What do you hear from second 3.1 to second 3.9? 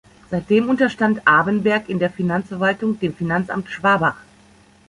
Finanzamt